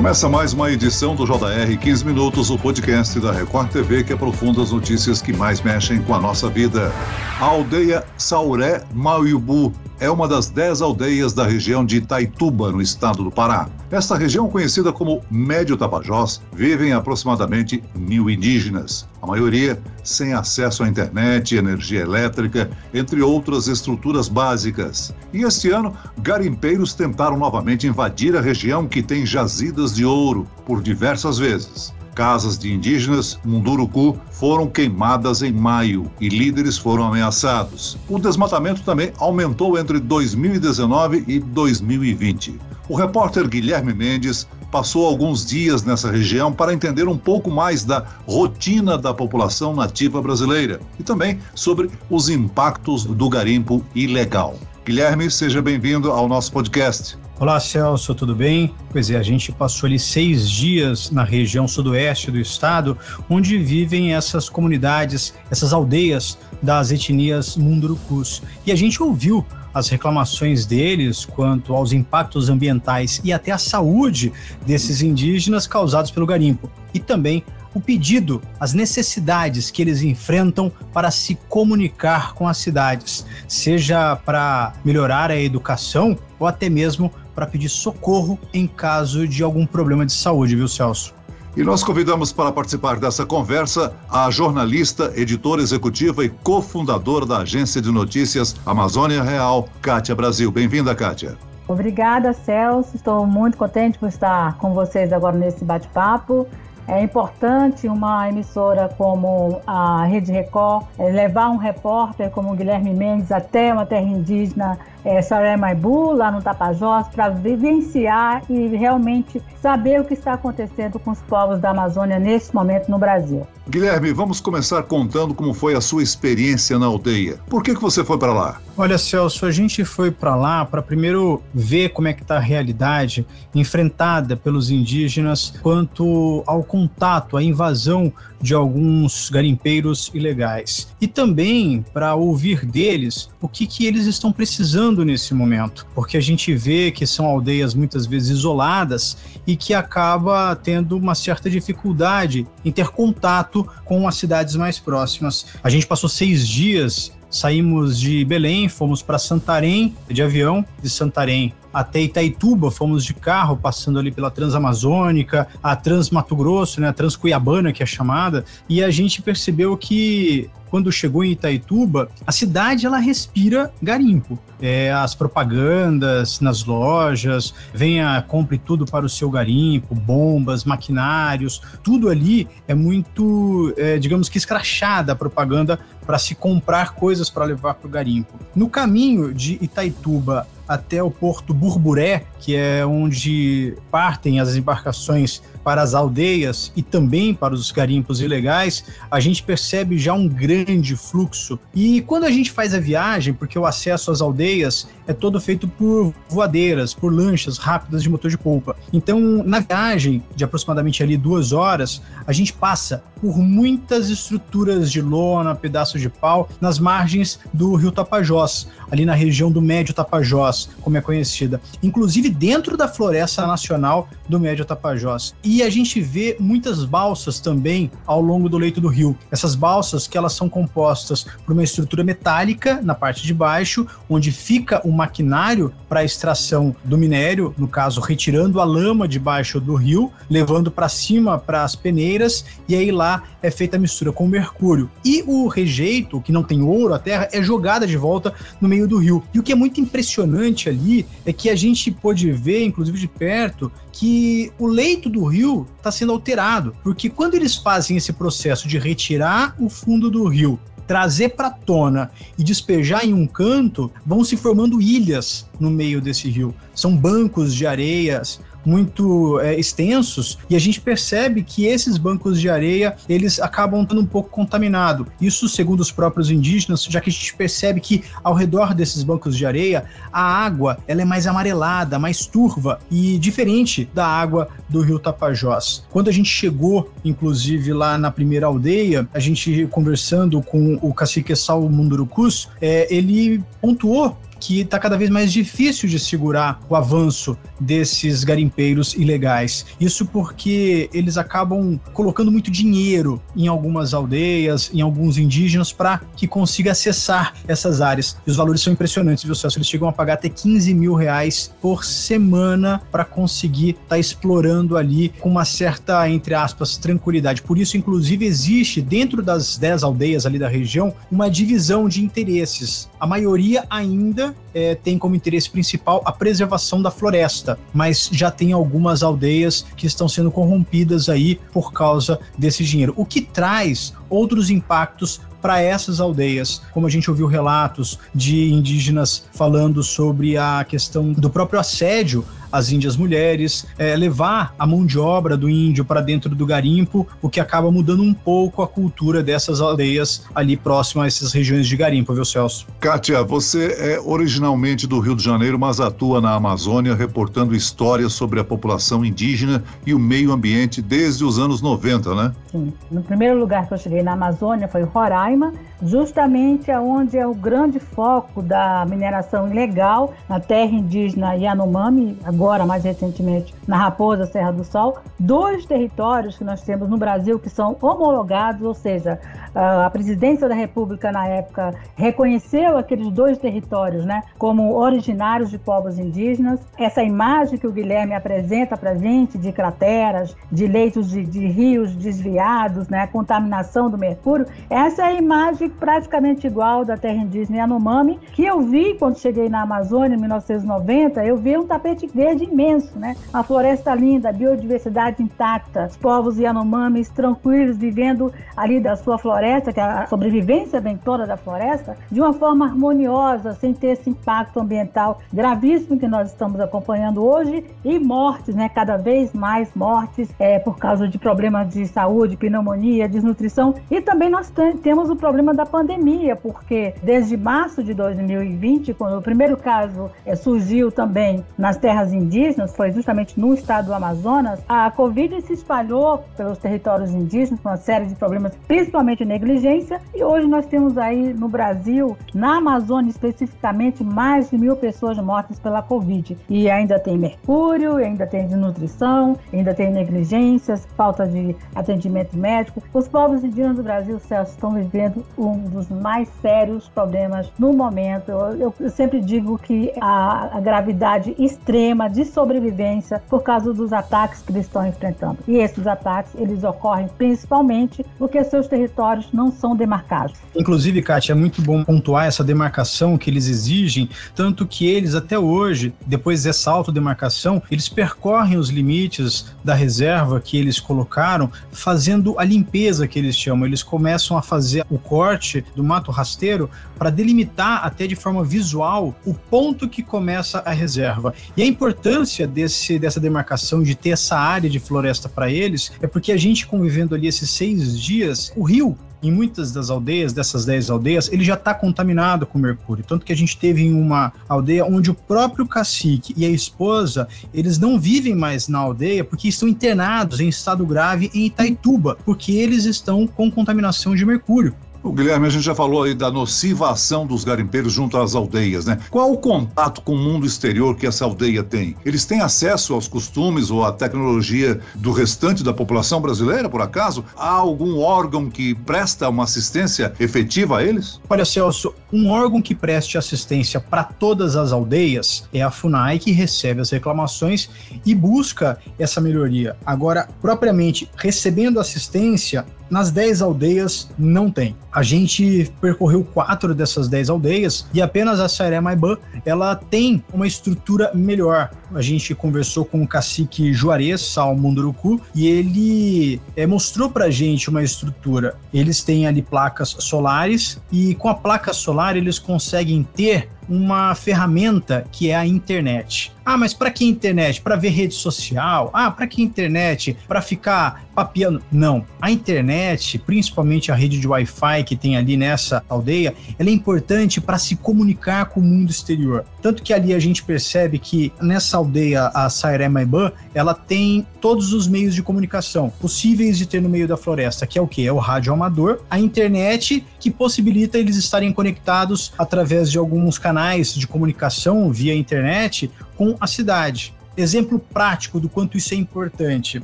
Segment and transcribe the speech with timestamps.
[0.00, 4.62] Começa mais uma edição do JR 15 Minutos, o podcast da Record TV que aprofunda
[4.62, 6.90] as notícias que mais mexem com a nossa vida.
[7.38, 13.22] A aldeia Sauré Mauibu é uma das dez aldeias da região de Itaituba, no estado
[13.22, 13.68] do Pará.
[13.90, 20.88] Esta região, conhecida como Médio Tapajós, vivem aproximadamente mil indígenas, a maioria sem acesso à
[20.88, 25.14] internet, energia elétrica, entre outras estruturas básicas.
[25.34, 30.82] E este ano, garimpeiros tentaram novamente invadir a região que tem jazidas de ouro por
[30.82, 31.92] diversas vezes.
[32.20, 37.96] Casas de indígenas Munduruku foram queimadas em maio e líderes foram ameaçados.
[38.10, 42.60] O desmatamento também aumentou entre 2019 e 2020.
[42.90, 48.04] O repórter Guilherme Mendes passou alguns dias nessa região para entender um pouco mais da
[48.26, 54.58] rotina da população nativa brasileira e também sobre os impactos do garimpo ilegal.
[54.84, 57.18] Guilherme, seja bem-vindo ao nosso podcast.
[57.38, 58.74] Olá, Celso, tudo bem?
[58.90, 62.96] Pois é, a gente passou ali seis dias na região sudoeste do estado,
[63.28, 68.42] onde vivem essas comunidades, essas aldeias das etnias Mundurucus.
[68.64, 74.32] E a gente ouviu as reclamações deles quanto aos impactos ambientais e até à saúde
[74.66, 76.70] desses indígenas causados pelo garimpo.
[76.94, 83.24] E também o pedido, as necessidades que eles enfrentam para se comunicar com as cidades,
[83.46, 89.64] seja para melhorar a educação ou até mesmo para pedir socorro em caso de algum
[89.64, 91.14] problema de saúde, viu, Celso?
[91.56, 97.82] E nós convidamos para participar dessa conversa a jornalista, editora executiva e cofundadora da agência
[97.82, 100.50] de notícias Amazônia Real, Kátia Brasil.
[100.52, 101.36] Bem-vinda, Kátia.
[101.66, 102.94] Obrigada, Celso.
[102.94, 106.46] Estou muito contente por estar com vocês agora nesse bate-papo.
[106.88, 113.30] É importante uma emissora como a Rede Record é, levar um repórter como Guilherme Mendes
[113.30, 120.00] até uma terra indígena é, Saré Maibu, lá no Tapajós, para vivenciar e realmente saber
[120.00, 123.46] o que está acontecendo com os povos da Amazônia nesse momento no Brasil.
[123.68, 127.38] Guilherme, vamos começar contando como foi a sua experiência na aldeia.
[127.48, 128.60] Por que, que você foi para lá?
[128.76, 132.40] Olha, Celso, a gente foi para lá para primeiro ver como é que está a
[132.40, 140.88] realidade enfrentada pelos indígenas quanto ao contato, à invasão de alguns garimpeiros ilegais.
[141.00, 146.20] E também para ouvir deles o que, que eles estão precisando nesse momento, porque a
[146.20, 152.46] gente vê que são aldeias muitas vezes isoladas e que acaba tendo uma certa dificuldade
[152.64, 155.46] em ter contato com as cidades mais próximas.
[155.62, 161.54] A gente passou seis dias saímos de Belém, fomos para Santarém de avião, de Santarém
[161.72, 166.92] até Itaituba, fomos de carro, passando ali pela Transamazônica, a Trans Mato Grosso, né, a
[166.92, 172.32] Trans Cuiabana, que é chamada, e a gente percebeu que quando chegou em Itaituba, a
[172.32, 174.38] cidade ela respira garimpo.
[174.62, 182.08] É, as propagandas nas lojas, venha, compre tudo para o seu garimpo, bombas, maquinários, tudo
[182.08, 187.74] ali é muito, é, digamos que escrachada a propaganda para se comprar coisas para levar
[187.74, 188.34] para o garimpo.
[188.54, 195.82] No caminho de Itaituba até o porto Burburé, que é onde partem as embarcações para
[195.82, 201.58] as aldeias e também para os garimpos ilegais, a gente percebe já um grande fluxo.
[201.74, 205.66] E quando a gente faz a viagem, porque o acesso às aldeias é todo feito
[205.66, 208.76] por voadeiras, por lanchas rápidas de motor de polpa.
[208.92, 215.02] Então, na viagem de aproximadamente ali duas horas, a gente passa por muitas estruturas de
[215.02, 220.70] lona, pedaços de pau, nas margens do rio Tapajós, ali na região do Médio Tapajós,
[220.80, 221.60] como é conhecida.
[221.82, 225.34] Inclusive dentro da Floresta Nacional do Médio Tapajós.
[225.44, 229.16] E a gente vê muitas balsas também ao longo do leito do rio.
[229.30, 234.30] Essas balsas que elas são compostas por uma estrutura metálica na parte de baixo, onde
[234.30, 240.12] fica o maquinário para extração do minério, no caso retirando a lama debaixo do rio,
[240.28, 244.90] levando para cima para as peneiras e aí lá é feita a mistura com mercúrio.
[245.04, 248.86] E o rejeito, que não tem ouro, a terra é jogada de volta no meio
[248.86, 249.22] do rio.
[249.34, 253.08] E o que é muito impressionante ali é que a gente pôde ver, inclusive de
[253.08, 255.39] perto, que o leito do rio
[255.76, 260.58] está sendo alterado, porque quando eles fazem esse processo de retirar o fundo do rio
[260.90, 266.28] trazer para tona e despejar em um canto, vão se formando ilhas no meio desse
[266.28, 266.52] rio.
[266.74, 272.48] São bancos de areias muito é, extensos e a gente percebe que esses bancos de
[272.48, 275.06] areia eles acabam estando um pouco contaminados.
[275.20, 279.36] Isso segundo os próprios indígenas, já que a gente percebe que ao redor desses bancos
[279.36, 284.80] de areia a água ela é mais amarelada, mais turva e diferente da água do
[284.80, 285.84] rio Tapajós.
[285.90, 291.34] Quando a gente chegou, inclusive lá na primeira aldeia, a gente conversando com o cacique
[291.34, 297.36] Sal Mundurucus, é, ele pontuou que está cada vez mais difícil de segurar o avanço
[297.60, 299.66] desses garimpeiros ilegais.
[299.78, 306.26] Isso porque eles acabam colocando muito dinheiro em algumas aldeias, em alguns indígenas, para que
[306.26, 308.16] consiga acessar essas áreas.
[308.26, 309.58] E os valores são impressionantes, viu, Celso?
[309.58, 314.76] Eles chegam a pagar até 15 mil reais por semana para conseguir estar tá explorando
[314.76, 317.42] ali com uma certa, entre aspas, tranquilidade.
[317.42, 322.88] Por isso, inclusive, existe dentro das 10 aldeias ali da região uma divisão de interesses.
[322.98, 328.52] A maioria ainda é, tem como interesse principal a preservação da floresta, mas já tem
[328.52, 334.50] algumas aldeias que estão sendo corrompidas aí por causa desse dinheiro, o que traz outros
[334.50, 341.12] impactos para essas aldeias, como a gente ouviu relatos de indígenas falando sobre a questão
[341.12, 346.00] do próprio assédio as índias mulheres, é, levar a mão de obra do índio para
[346.00, 351.04] dentro do garimpo, o que acaba mudando um pouco a cultura dessas aldeias ali próximas
[351.04, 352.66] a essas regiões de garimpo, viu, Celso?
[352.78, 358.40] Kátia, você é originalmente do Rio de Janeiro, mas atua na Amazônia reportando histórias sobre
[358.40, 362.32] a população indígena e o meio ambiente desde os anos 90, né?
[362.50, 362.72] Sim.
[362.90, 367.78] No primeiro lugar que eu cheguei na Amazônia foi Roraima, justamente onde é o grande
[367.78, 374.64] foco da mineração ilegal na terra indígena Yanomami, agora mais recentemente na Raposa Serra do
[374.64, 379.20] Sol, dois territórios que nós temos no Brasil que são homologados, ou seja,
[379.54, 385.98] a presidência da República na época reconheceu aqueles dois territórios, né, como originários de povos
[385.98, 386.60] indígenas.
[386.78, 391.94] Essa imagem que o Guilherme apresenta para gente de crateras, de leitos de, de rios
[391.94, 398.18] desviados, né, contaminação do mercúrio, essa é a imagem praticamente igual da terra indígena Yanomami
[398.32, 401.24] que eu vi quando cheguei na Amazônia em 1990.
[401.24, 407.08] Eu vi um tapete verde imenso, né, uma floresta linda, biodiversidade intacta, os povos Yanomamis
[407.08, 412.32] tranquilos vivendo ali da sua floresta que a sobrevivência vem toda da floresta, de uma
[412.32, 418.54] forma harmoniosa, sem ter esse impacto ambiental gravíssimo que nós estamos acompanhando hoje e mortes,
[418.54, 418.68] né?
[418.68, 424.28] Cada vez mais mortes é, por causa de problemas de saúde, pneumonia, desnutrição e também
[424.28, 430.10] nós temos o problema da pandemia, porque desde março de 2020, quando o primeiro caso
[430.24, 435.54] é, surgiu também nas terras indígenas, foi justamente no estado do Amazonas, a Covid se
[435.54, 440.00] espalhou pelos territórios indígenas com uma série de problemas, principalmente negligência.
[440.14, 445.58] E hoje nós temos aí no Brasil, na Amazônia especificamente, mais de mil pessoas mortas
[445.58, 446.36] pela Covid.
[446.48, 452.82] E ainda tem mercúrio, ainda tem desnutrição, ainda tem negligências, falta de atendimento médico.
[452.92, 458.30] Os povos indígenas do Brasil, Celso, estão vivendo um dos mais sérios problemas no momento.
[458.30, 464.42] Eu, eu sempre digo que a, a gravidade extrema de sobrevivência por causa dos ataques
[464.42, 465.38] que eles estão enfrentando.
[465.46, 470.38] E esses ataques, eles ocorrem principalmente porque seus territórios não são demarcados.
[470.54, 475.38] Inclusive, Kátia, é muito bom pontuar essa demarcação que eles exigem, tanto que eles até
[475.38, 482.44] hoje, depois dessa autodemarcação, eles percorrem os limites da reserva que eles colocaram, fazendo a
[482.44, 483.66] limpeza que eles chamam.
[483.66, 486.68] Eles começam a fazer o corte do mato rasteiro
[486.98, 491.34] para delimitar até de forma visual o ponto que começa a reserva.
[491.56, 491.66] E a
[492.00, 496.36] importância desse, dessa demarcação, de ter essa área de floresta para eles, é porque a
[496.36, 501.30] gente convivendo ali esses seis dias, o rio em muitas das aldeias, dessas 10 aldeias,
[501.30, 503.04] ele já está contaminado com mercúrio.
[503.06, 507.28] Tanto que a gente teve em uma aldeia onde o próprio cacique e a esposa,
[507.52, 512.52] eles não vivem mais na aldeia porque estão internados em estado grave em Itaituba, porque
[512.52, 514.74] eles estão com contaminação de mercúrio.
[515.02, 518.84] O Guilherme, a gente já falou aí da nociva ação dos garimpeiros junto às aldeias,
[518.84, 518.98] né?
[519.10, 521.96] Qual o contato com o mundo exterior que essa aldeia tem?
[522.04, 527.24] Eles têm acesso aos costumes ou à tecnologia do restante da população brasileira, por acaso?
[527.34, 531.18] Há algum órgão que presta uma assistência efetiva a eles?
[531.30, 536.30] Olha, Celso, um órgão que preste assistência para todas as aldeias é a FUNAI, que
[536.30, 537.70] recebe as reclamações
[538.04, 539.76] e busca essa melhoria.
[539.86, 544.76] Agora, propriamente recebendo assistência, nas 10 aldeias não tem.
[544.92, 550.46] A gente percorreu quatro dessas 10 aldeias e apenas a Sairé Maiban ela tem uma
[550.46, 551.70] estrutura melhor.
[551.94, 557.70] A gente conversou com o cacique Juarez, Sal Munduruku, e ele é, mostrou pra gente
[557.70, 558.56] uma estrutura.
[558.72, 565.06] Eles têm ali placas solares e com a placa solar eles conseguem ter uma ferramenta
[565.12, 566.32] que é a internet.
[566.44, 567.60] Ah, mas para que internet?
[567.60, 568.90] Para ver rede social?
[568.92, 570.16] Ah, para que internet?
[570.26, 571.62] Para ficar papiando?
[571.70, 572.04] Não.
[572.20, 577.40] A internet, principalmente a rede de Wi-Fi que tem ali nessa aldeia, ela é importante
[577.40, 579.44] para se comunicar com o mundo exterior.
[579.62, 584.72] Tanto que ali a gente percebe que nessa aldeia, a Sairé Maiban, ela tem todos
[584.72, 588.04] os meios de comunicação possíveis de ter no meio da floresta, que é o que?
[588.04, 593.59] É o rádio amador, a internet, que possibilita eles estarem conectados através de alguns canais
[593.60, 597.14] canais de comunicação via internet com a cidade.
[597.36, 599.82] Exemplo prático do quanto isso é importante.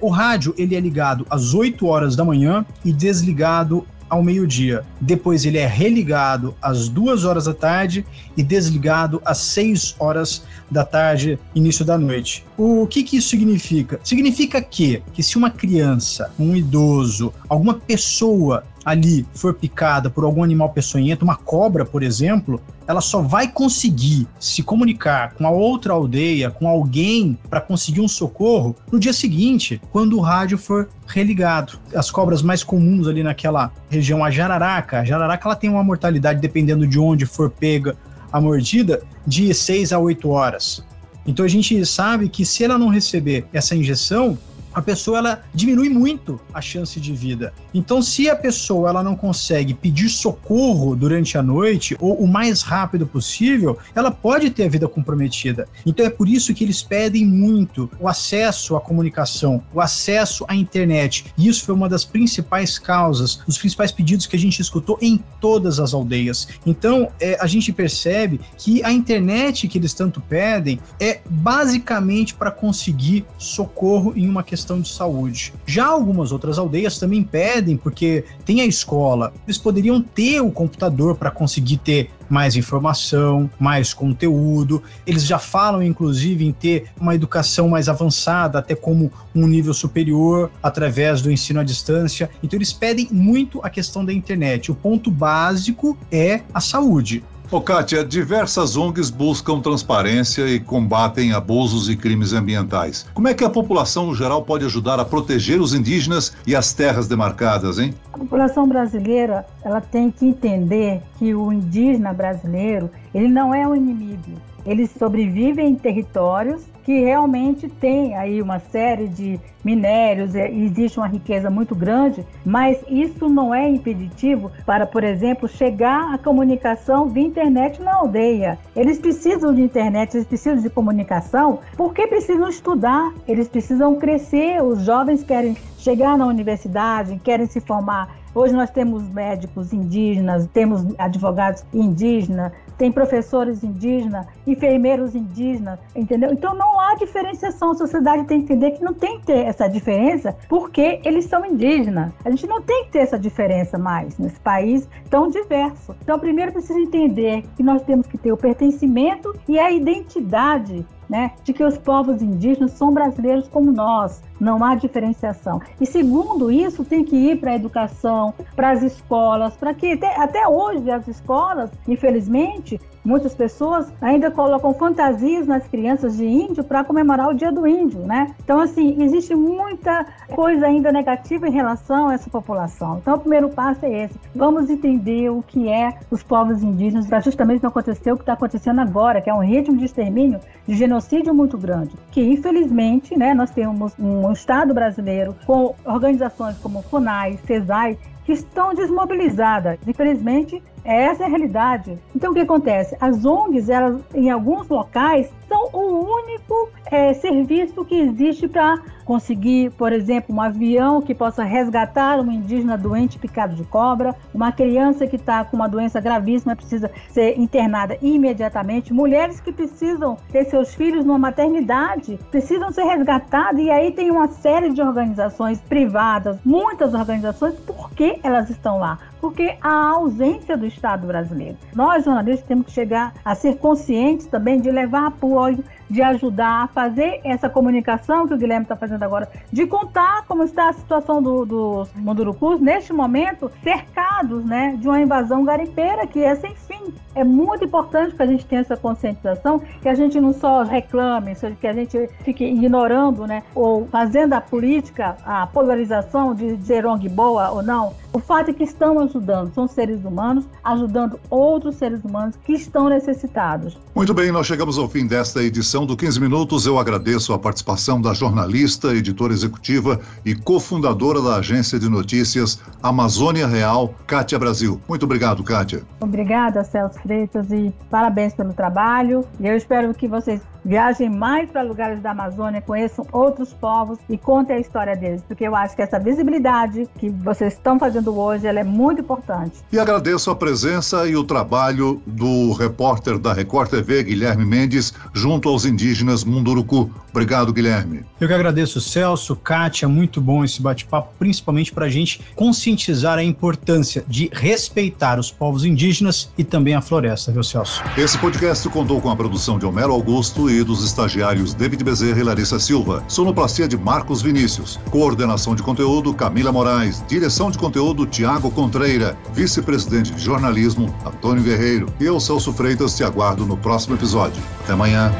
[0.00, 4.84] O rádio ele é ligado às 8 horas da manhã e desligado ao meio-dia.
[5.00, 8.04] Depois ele é religado às duas horas da tarde
[8.36, 12.44] e desligado às seis horas da tarde, início da noite.
[12.58, 13.98] O que, que isso significa?
[14.04, 20.42] Significa que, que se uma criança, um idoso, alguma pessoa ali for picada por algum
[20.42, 25.92] animal peçonhento, uma cobra, por exemplo, ela só vai conseguir se comunicar com a outra
[25.92, 31.78] aldeia, com alguém, para conseguir um socorro no dia seguinte, quando o rádio for religado.
[31.94, 36.40] As cobras mais comuns ali naquela região, a jararaca, a jararaca ela tem uma mortalidade,
[36.40, 37.96] dependendo de onde for pega
[38.32, 40.84] a mordida, de 6 a 8 horas.
[41.26, 44.36] Então a gente sabe que se ela não receber essa injeção,
[44.74, 47.52] a pessoa ela diminui muito a chance de vida.
[47.74, 52.62] Então, se a pessoa ela não consegue pedir socorro durante a noite ou o mais
[52.62, 55.68] rápido possível, ela pode ter a vida comprometida.
[55.84, 60.54] Então, é por isso que eles pedem muito o acesso à comunicação, o acesso à
[60.54, 61.26] internet.
[61.36, 65.22] E isso foi uma das principais causas, os principais pedidos que a gente escutou em
[65.40, 66.48] todas as aldeias.
[66.66, 72.50] Então, é, a gente percebe que a internet que eles tanto pedem é basicamente para
[72.50, 75.52] conseguir socorro em uma questão questão de saúde.
[75.66, 81.16] Já algumas outras aldeias também pedem, porque tem a escola, eles poderiam ter o computador
[81.16, 84.82] para conseguir ter mais informação, mais conteúdo.
[85.06, 90.50] Eles já falam, inclusive, em ter uma educação mais avançada, até como um nível superior,
[90.62, 92.30] através do ensino à distância.
[92.42, 94.70] Então, eles pedem muito a questão da internet.
[94.70, 97.22] O ponto básico é a saúde.
[97.52, 103.06] Ô, Kátia, diversas ONGs buscam transparência e combatem abusos e crimes ambientais.
[103.12, 106.72] Como é que a população no geral pode ajudar a proteger os indígenas e as
[106.72, 107.92] terras demarcadas, hein?
[108.10, 113.76] A população brasileira, ela tem que entender que o indígena brasileiro, ele não é um
[113.76, 114.32] inimigo.
[114.64, 121.06] Eles sobrevivem em territórios que realmente tem aí uma série de minérios, é, existe uma
[121.06, 127.22] riqueza muito grande, mas isso não é impeditivo para, por exemplo, chegar à comunicação via
[127.22, 128.58] internet na aldeia.
[128.74, 134.82] Eles precisam de internet, eles precisam de comunicação, porque precisam estudar, eles precisam crescer, os
[134.82, 141.64] jovens querem chegar na universidade, querem se formar Hoje nós temos médicos indígenas, temos advogados
[141.72, 146.32] indígenas, tem professores indígenas, enfermeiros indígenas, entendeu?
[146.32, 147.72] Então não há diferenciação.
[147.72, 151.44] A sociedade tem que entender que não tem que ter essa diferença porque eles são
[151.44, 152.10] indígenas.
[152.24, 155.94] A gente não tem que ter essa diferença mais nesse país tão diverso.
[156.02, 161.32] Então, primeiro precisa entender que nós temos que ter o pertencimento e a identidade né,
[161.44, 165.60] de que os povos indígenas são brasileiros como nós, não há diferenciação.
[165.78, 170.18] E segundo isso, tem que ir para a educação, para as escolas, para que até,
[170.18, 176.84] até hoje as escolas, infelizmente, Muitas pessoas ainda colocam fantasias nas crianças de índio para
[176.84, 178.32] comemorar o dia do índio, né?
[178.44, 182.98] Então, assim, existe muita coisa ainda negativa em relação a essa população.
[182.98, 184.14] Então, o primeiro passo é esse.
[184.34, 188.34] Vamos entender o que é os povos indígenas para justamente não acontecer o que está
[188.34, 191.96] acontecendo agora, que é um ritmo de extermínio, de genocídio muito grande.
[192.12, 198.74] Que, infelizmente, né, nós temos um Estado brasileiro com organizações como FUNAI, CESAI, que estão
[198.74, 199.78] desmobilizadas.
[199.86, 201.98] Infelizmente, essa é a realidade.
[202.14, 202.96] Então, o que acontece?
[203.00, 209.70] As ONGs, elas, em alguns locais, são o único é, serviço que existe para conseguir,
[209.72, 215.06] por exemplo, um avião que possa resgatar um indígena doente picado de cobra, uma criança
[215.06, 220.74] que está com uma doença gravíssima precisa ser internada imediatamente, mulheres que precisam ter seus
[220.74, 226.94] filhos numa maternidade precisam ser resgatadas e aí tem uma série de organizações privadas, muitas
[226.94, 228.98] organizações, por que elas estão lá?
[229.20, 231.56] Porque a ausência do Estado brasileiro.
[231.74, 236.68] Nós, jornalistas, temos que chegar a ser conscientes também de levar apoio de ajudar a
[236.68, 241.22] fazer essa comunicação que o Guilherme está fazendo agora, de contar como está a situação
[241.22, 246.94] do, dos Mundurucus neste momento, cercados né, de uma invasão garimpeira que é sem fim.
[247.14, 251.34] É muito importante que a gente tenha essa conscientização, que a gente não só reclame,
[251.60, 257.06] que a gente fique ignorando, né, ou fazendo a política, a polarização de ser ONG
[257.10, 257.92] boa ou não.
[258.14, 262.88] O fato é que estão ajudando, são seres humanos ajudando outros seres humanos que estão
[262.90, 263.78] necessitados.
[263.94, 268.00] Muito bem, nós chegamos ao fim desta edição do 15 Minutos, eu agradeço a participação
[268.00, 274.78] da jornalista, editora executiva e cofundadora da agência de notícias Amazônia Real, Kátia Brasil.
[274.86, 275.82] Muito obrigado, Kátia.
[276.00, 279.24] Obrigada, Celso Freitas e parabéns pelo trabalho.
[279.40, 284.16] E eu espero que vocês viajem mais para lugares da Amazônia, conheçam outros povos e
[284.16, 288.46] contem a história deles, porque eu acho que essa visibilidade que vocês estão fazendo hoje,
[288.46, 289.62] ela é muito importante.
[289.72, 295.48] E agradeço a presença e o trabalho do repórter da Record TV, Guilherme Mendes, junto
[295.48, 296.90] aos indígenas Munduruku.
[297.10, 298.04] Obrigado, Guilherme.
[298.22, 303.24] Eu que agradeço, Celso, Kátia, muito bom esse bate-papo, principalmente para a gente conscientizar a
[303.24, 307.82] importância de respeitar os povos indígenas e também a floresta, viu, Celso?
[307.98, 312.22] Esse podcast contou com a produção de Homero Augusto e dos estagiários David Bezerra e
[312.22, 313.02] Larissa Silva.
[313.08, 314.78] Sonoplastia de Marcos Vinícius.
[314.92, 317.02] Coordenação de conteúdo Camila Moraes.
[317.08, 319.18] Direção de conteúdo Tiago Contreira.
[319.34, 321.92] Vice-presidente de jornalismo Antônio Guerreiro.
[321.98, 324.40] E eu, Celso Freitas, te aguardo no próximo episódio.
[324.62, 325.10] Até amanhã.